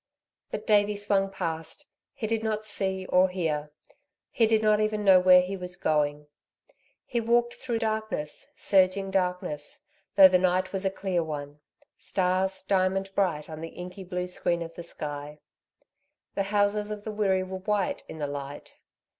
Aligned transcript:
But 0.49 0.65
Davey 0.65 0.95
swung 0.95 1.29
past. 1.29 1.85
He 2.15 2.25
did 2.25 2.43
not 2.43 2.65
see 2.65 3.05
or 3.05 3.29
hear. 3.29 3.71
He 4.31 4.47
did 4.47 4.63
not 4.63 4.79
even 4.79 5.03
know 5.05 5.19
where 5.19 5.41
he 5.43 5.55
was 5.55 5.75
going. 5.75 6.25
He 7.05 7.21
walked 7.21 7.53
through 7.53 7.77
darkness, 7.85 8.47
surging 8.55 9.11
darkness, 9.11 9.81
though 10.15 10.27
the 10.27 10.39
night 10.39 10.73
was 10.73 10.85
a 10.85 10.89
clear 10.89 11.23
one, 11.23 11.59
stars 11.99 12.63
diamond 12.63 13.11
bright 13.13 13.47
on 13.47 13.61
the 13.61 13.69
inky 13.77 14.03
blue 14.03 14.25
screen 14.25 14.63
of 14.63 14.73
the 14.73 14.81
sky. 14.81 15.37
The 16.33 16.41
houses 16.49 16.89
of 16.89 17.03
the 17.03 17.11
Wirree 17.11 17.43
were 17.43 17.59
white 17.59 18.03
in 18.09 18.17
the 18.17 18.25
light. 18.25 18.77